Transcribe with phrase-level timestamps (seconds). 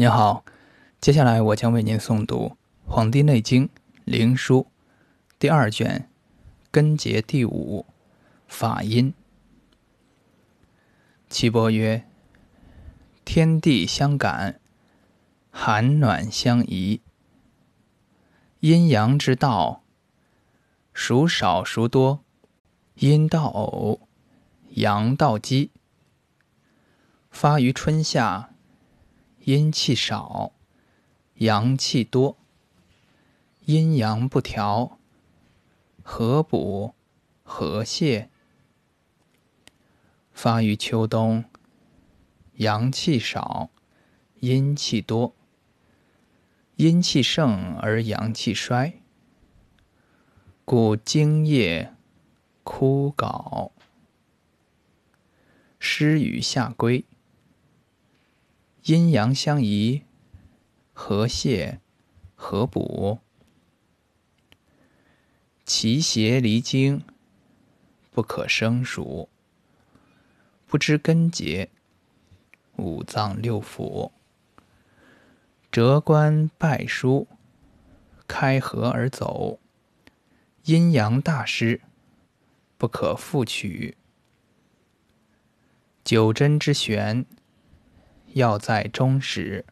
[0.00, 0.44] 您好，
[1.00, 2.56] 接下来我将为您诵读
[2.88, 3.66] 《黄帝内经·
[4.04, 4.60] 灵书》
[5.40, 6.08] 第二卷
[6.70, 7.84] 根结第五
[8.46, 9.12] 法阴。
[11.28, 12.06] 岐伯曰
[13.26, 14.60] ：“天地相感，
[15.50, 17.00] 寒暖相宜。
[18.60, 19.82] 阴阳之道，
[20.94, 22.20] 孰少孰多？
[22.94, 24.02] 阴道偶，
[24.74, 25.72] 阳道奇。
[27.32, 28.50] 发于春夏。”
[29.48, 30.52] 阴气少，
[31.36, 32.36] 阳气多，
[33.64, 34.98] 阴阳不调，
[36.02, 36.94] 何补
[37.42, 38.28] 何泻？
[40.32, 41.46] 发于秋冬，
[42.56, 43.70] 阳气少，
[44.40, 45.34] 阴气多，
[46.76, 49.00] 阴气盛而阳气衰，
[50.66, 51.94] 故精液
[52.62, 53.70] 枯槁，
[55.78, 57.06] 湿与下归。
[58.88, 60.04] 阴阳相宜，
[60.94, 61.80] 和泻
[62.34, 63.18] 合补，
[65.66, 67.04] 其邪离经，
[68.10, 69.28] 不可生数。
[70.66, 71.68] 不知根结，
[72.76, 74.10] 五脏六腑，
[75.70, 77.28] 折关拜书，
[78.26, 79.60] 开合而走，
[80.64, 81.82] 阴阳大失，
[82.78, 83.98] 不可复取。
[86.02, 87.26] 九针之玄。
[88.34, 89.64] 要在中始，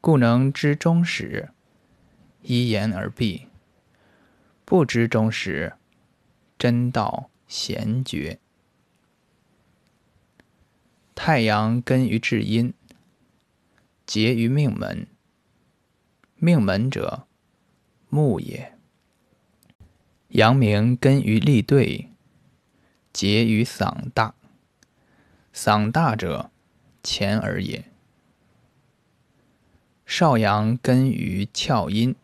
[0.00, 1.50] 故能知中始，
[2.42, 3.48] 一言而毕；
[4.64, 5.74] 不知中始，
[6.58, 8.38] 真道贤绝。
[11.14, 12.74] 太阳根于至阴，
[14.04, 15.06] 结于命门。
[16.36, 17.26] 命门者，
[18.10, 18.76] 木也。
[20.28, 22.10] 阳明根于立兑，
[23.12, 24.34] 结于嗓大。
[25.54, 26.50] 嗓大者。
[27.06, 27.84] 前而也。
[30.04, 32.16] 少阳根于窍阴，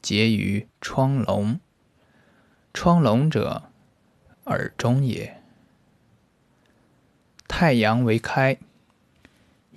[0.00, 1.58] 结于窗笼。
[2.72, 3.64] 窗笼者，
[4.44, 5.42] 耳中也。
[7.48, 8.58] 太阳为开，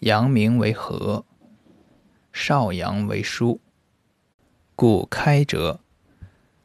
[0.02, 1.26] 阳明为合，
[2.32, 3.60] 少阳为疏。
[4.76, 5.80] 故开者，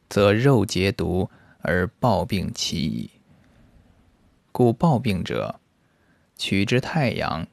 [0.07, 3.09] 则肉结毒而暴病其矣。
[4.51, 5.59] 故暴病者。
[6.39, 7.45] 取之太阳，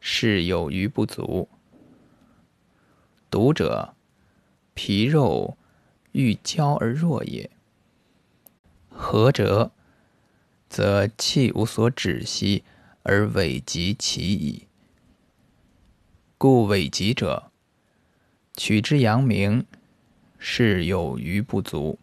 [0.00, 1.48] 是有余不足。
[3.30, 3.94] 毒者，
[4.74, 5.56] 皮肉
[6.10, 7.48] 欲焦而弱也。
[8.88, 9.70] 何者，
[10.68, 12.64] 则气无所止息
[13.04, 14.66] 而委及其矣。
[16.36, 17.52] 故委疾者，
[18.56, 19.64] 取之阳明，
[20.36, 21.96] 是有余不足。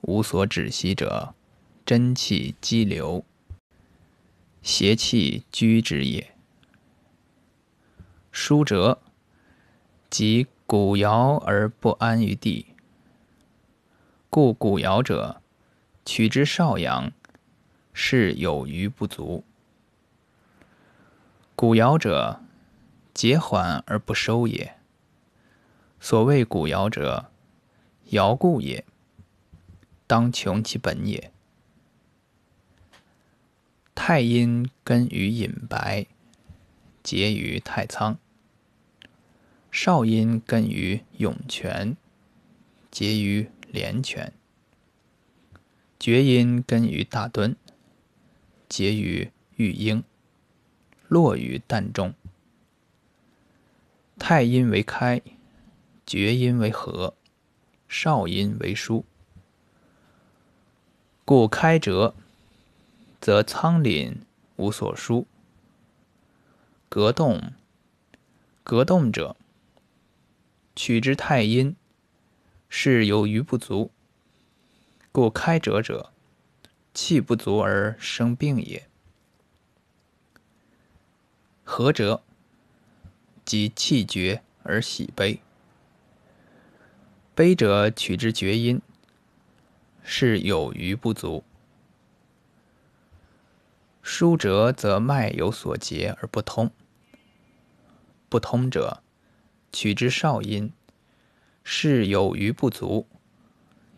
[0.00, 1.32] 无所止息者，
[1.86, 3.24] 真气积留。
[4.62, 6.34] 邪气居之也。
[8.30, 9.00] 疏折，
[10.08, 12.66] 即鼓摇而不安于地。
[14.30, 15.42] 故古摇者，
[16.04, 17.12] 取之少阳，
[17.92, 19.44] 是有余不足。
[21.56, 22.40] 古摇者，
[23.12, 24.76] 节缓而不收也。
[26.00, 27.30] 所谓古摇者，
[28.10, 28.84] 摇故也。
[30.06, 31.31] 当穷其本也。
[33.94, 36.06] 太阴根于隐白，
[37.02, 38.16] 结于太仓；
[39.70, 41.96] 少阴根于涌泉，
[42.90, 44.32] 结于连泉；
[46.00, 47.54] 厥阴根于大敦，
[48.68, 50.02] 结于玉英，
[51.06, 52.14] 落于膻中。
[54.18, 55.20] 太阴为开，
[56.06, 57.14] 厥阴为合，
[57.86, 59.04] 少阴为疏，
[61.24, 62.14] 故开折。
[63.22, 64.16] 则仓廪
[64.56, 65.28] 无所输，
[66.88, 67.52] 隔动，
[68.64, 69.36] 隔动者，
[70.74, 71.76] 取之太阴，
[72.68, 73.92] 是有余不足。
[75.12, 76.10] 故开折者，
[76.92, 78.88] 气不足而生病也。
[81.62, 82.24] 合折，
[83.44, 85.40] 即气绝而喜悲。
[87.36, 88.82] 悲者取之厥阴，
[90.02, 91.44] 是有余不足。
[94.02, 96.70] 疏折则脉有所结而不通，
[98.28, 99.02] 不通者，
[99.72, 100.72] 取之少阴，
[101.62, 103.06] 是有余不足；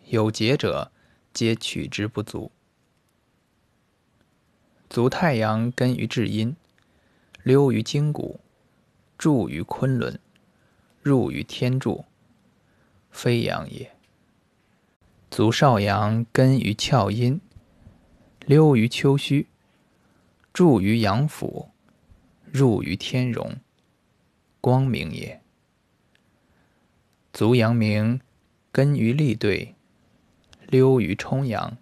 [0.06, 0.92] 有结者，
[1.32, 2.52] 皆取之不足。
[4.90, 6.54] 足太阳根于至阴，
[7.42, 8.38] 溜于筋骨，
[9.16, 10.20] 注于昆仑，
[11.02, 12.04] 入于天柱，
[13.10, 13.90] 非阳也。
[15.30, 17.40] 足少阳根于窍阴，
[18.44, 19.46] 溜于丘墟。
[20.54, 21.72] 注于阳府，
[22.52, 23.56] 入于天荣，
[24.60, 25.42] 光明也。
[27.32, 28.20] 足阳明
[28.70, 29.74] 根于立兑，
[30.68, 31.76] 溜于冲阳，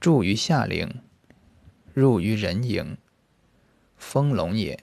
[0.00, 1.00] 注于下陵，
[1.94, 2.96] 入于人营，
[3.96, 4.82] 丰隆也。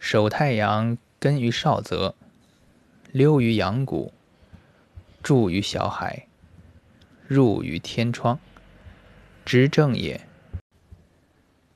[0.00, 2.16] 守太阳根于少泽，
[3.12, 4.12] 溜于阳谷，
[5.22, 6.26] 注于小海，
[7.28, 8.40] 入于天窗，
[9.44, 10.26] 执政也。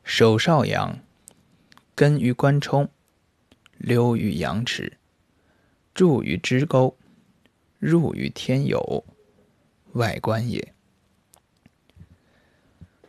[0.04, 1.00] 守少阳
[1.94, 2.90] 根于关冲，
[3.78, 4.98] 溜于阳池，
[5.94, 6.96] 注于支沟，
[7.78, 9.04] 入于天有，
[9.94, 10.74] 外观也。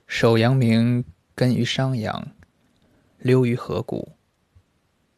[0.08, 1.04] 守阳明
[1.36, 2.32] 根于商阳，
[3.20, 4.14] 溜于河谷，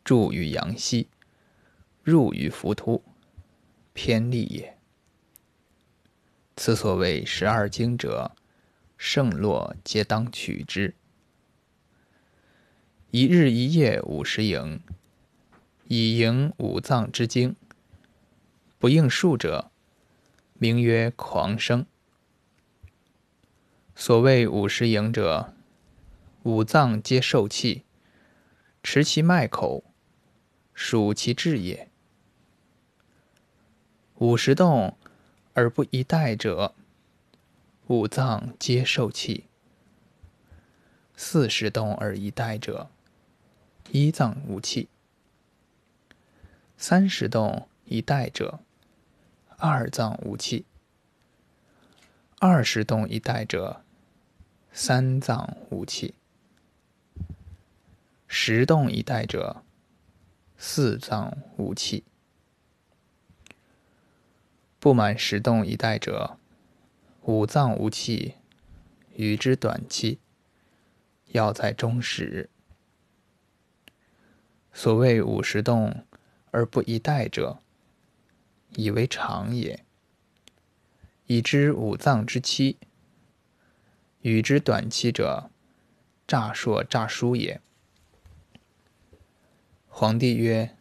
[0.04, 1.08] 注于阳溪，
[2.02, 3.04] 入于浮突，
[3.94, 4.76] 偏利也。
[6.56, 8.36] 此所谓十二经者，
[8.98, 10.96] 圣洛皆当取之。
[13.10, 14.82] 一日一夜五十营，
[15.86, 17.56] 以营五脏之精。
[18.78, 19.72] 不应数者，
[20.56, 21.86] 名曰狂生。
[23.96, 25.54] 所谓五十营者，
[26.44, 27.86] 五脏皆受气，
[28.84, 29.86] 持其脉口，
[30.74, 31.90] 数其志也。
[34.16, 34.98] 五十动
[35.54, 36.76] 而不一带者，
[37.88, 39.46] 五脏皆受气；
[41.16, 42.90] 四十动而一带者，
[43.92, 44.90] 一脏无气，
[46.78, 48.60] 三十动一带者，
[49.58, 50.66] 二脏无气；
[52.38, 53.82] 二十动一带者，
[54.74, 56.14] 三脏无气；
[58.28, 59.64] 十动一带者，
[60.58, 62.04] 四脏无气；
[64.80, 66.38] 不满十动一带者，
[67.22, 68.36] 五脏无气，
[69.16, 70.20] 与之短期，
[71.28, 72.50] 要在中时。
[74.80, 76.06] 所谓五十动
[76.52, 77.64] 而不一带者，
[78.76, 79.84] 以为常也。
[81.26, 82.78] 已知五脏之期，
[84.22, 85.50] 与之短期者，
[86.28, 87.60] 诈说诈疏也。
[89.88, 90.78] 皇帝曰：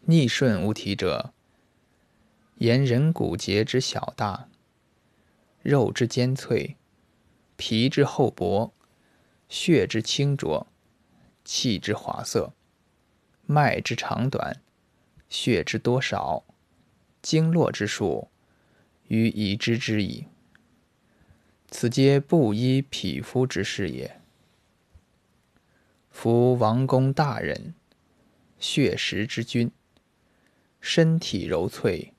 [0.00, 1.32] 逆顺无体者，
[2.56, 4.48] 言人骨节之小大，
[5.62, 6.76] 肉之坚脆，
[7.54, 8.74] 皮之厚薄，
[9.48, 10.66] 血之清浊，
[11.44, 12.52] 气之滑涩。
[13.50, 14.62] 脉之长短，
[15.28, 16.44] 血之多少，
[17.20, 18.28] 经络之数，
[19.08, 20.26] 予已知之矣。
[21.68, 24.20] 此皆不依匹夫之事也。
[26.10, 27.74] 夫王公大人，
[28.60, 29.72] 血食之君，
[30.80, 32.14] 身体柔脆，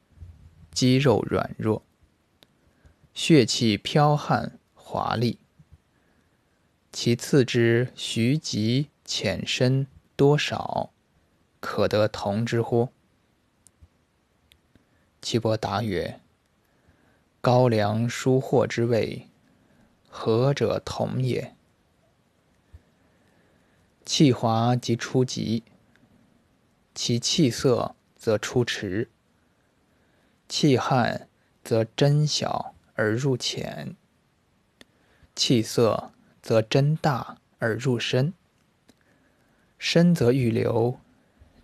[0.74, 1.86] 肌肉软弱，
[3.14, 5.40] 血气剽悍华丽。
[6.92, 9.88] 其次之徐疾浅深
[10.18, 10.92] 多少？
[11.62, 12.90] 可得同之乎？
[15.22, 16.20] 岐伯答曰
[17.40, 19.30] ：“高粱疏获之味，
[20.10, 21.56] 何者同也？
[24.04, 25.64] 气滑即出急，
[26.96, 29.08] 其气色则出迟；
[30.50, 31.30] 气悍
[31.64, 33.96] 则针小而入浅，
[35.36, 36.12] 气色
[36.42, 38.34] 则针大而入深，
[39.78, 41.00] 深则欲流。”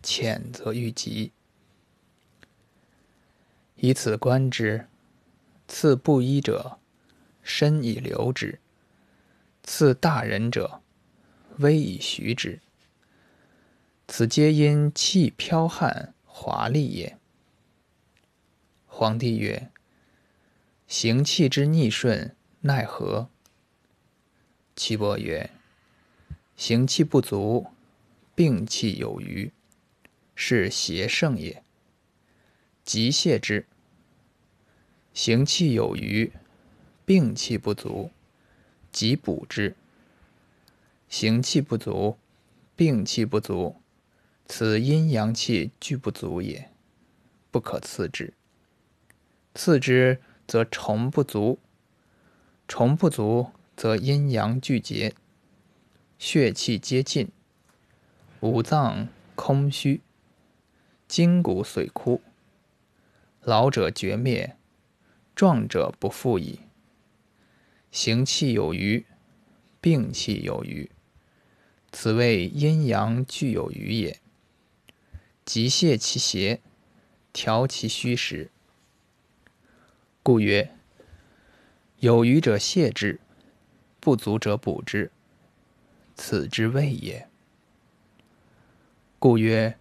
[0.10, 1.34] 浅则愈急，
[3.76, 4.88] 以此观之，
[5.68, 6.80] 次不一者，
[7.44, 8.60] 身以流之；
[9.64, 10.82] 次大人者，
[11.58, 12.62] 威以徐之。
[14.08, 17.18] 此皆因气剽悍华丽也。
[18.86, 19.70] 皇帝曰
[20.88, 23.28] ：“行气之逆顺，奈何？”
[24.74, 25.50] 岐伯曰
[26.56, 27.68] ：“行气不足，
[28.34, 29.52] 病气有余。”
[30.40, 31.64] 是邪盛也，
[32.86, 33.66] 急泻之；
[35.12, 36.32] 行气有余，
[37.08, 38.12] 病气不足，
[38.92, 39.76] 急补之。
[41.10, 42.20] 行气不足，
[42.76, 43.78] 病气不足，
[44.46, 46.70] 此阴阳气俱不足也，
[47.50, 48.32] 不可次之。
[49.56, 51.58] 次之则虫不足，
[52.68, 55.16] 虫不足则阴阳俱竭，
[56.20, 57.32] 血气皆尽，
[58.42, 60.02] 五脏空虚。
[61.08, 62.22] 筋骨髓枯，
[63.42, 64.58] 老者绝灭，
[65.34, 66.60] 壮者不复矣。
[67.92, 69.06] 行气有余，
[69.80, 70.92] 病气有余，
[71.92, 74.20] 此谓阴阳俱有余也。
[75.46, 76.60] 急泻其邪，
[77.32, 78.52] 调其虚实。
[80.22, 80.76] 故曰：
[82.00, 83.22] 有余者泻之，
[84.02, 85.10] 不足者补之，
[86.16, 87.30] 此之谓也。
[89.20, 89.78] 故曰：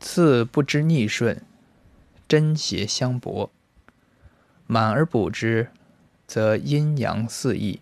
[0.00, 1.42] 次不知逆顺，
[2.28, 3.50] 真邪相搏。
[4.66, 5.70] 满而补之，
[6.26, 7.80] 则阴阳四溢，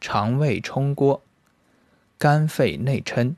[0.00, 1.22] 肠胃冲锅，
[2.18, 3.34] 肝肺内嗔，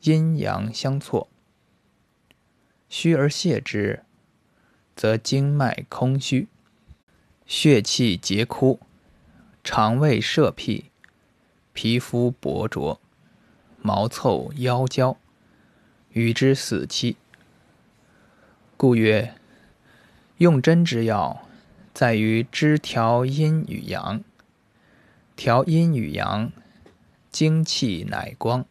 [0.00, 1.28] 阴阳相错。
[2.88, 4.04] 虚而泄之，
[4.96, 6.48] 则经脉空虚，
[7.46, 8.80] 血气竭枯，
[9.62, 10.86] 肠胃摄辟，
[11.74, 12.98] 皮肤薄浊，
[13.82, 15.18] 毛凑腰焦，
[16.18, 17.16] 与之死期。
[18.76, 19.34] 故曰：
[20.38, 21.46] 用针之要，
[21.94, 24.24] 在于知调阴与阳。
[25.36, 26.50] 调阴与阳，
[27.30, 28.64] 精气乃光；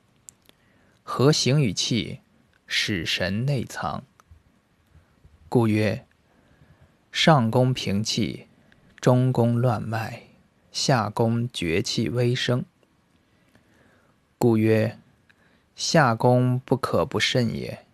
[1.04, 2.20] 和形与气，
[2.68, 4.04] 使神内藏。
[5.48, 6.06] 故曰：
[7.13, 8.48] 上攻平气，
[9.00, 10.24] 中攻乱脉，
[10.74, 12.66] 下攻厥气微生。
[14.38, 15.00] 故曰：
[15.77, 17.86] 下功不可不慎也。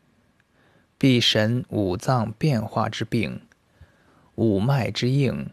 [0.98, 3.42] 必神五脏变化之病，
[4.36, 5.50] 五脉之应，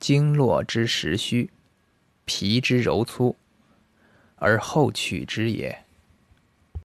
[0.00, 1.52] 经络之实虚，
[2.24, 3.36] 皮之柔粗，
[4.34, 5.83] 而后取之也。